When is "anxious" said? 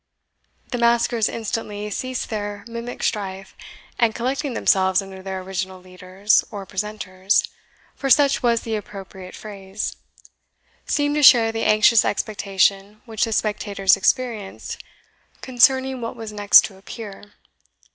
11.65-12.03